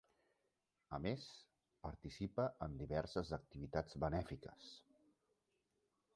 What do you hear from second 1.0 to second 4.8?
més, participa en diverses activitats benèfiques.